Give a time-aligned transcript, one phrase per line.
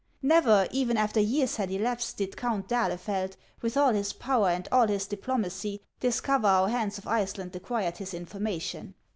[0.23, 4.87] Never, even after years had elapsed, did Count d'Ahlefeld, with all his power and all
[4.87, 8.95] his diplomacy, discover how Hans of Iceland acquired his information.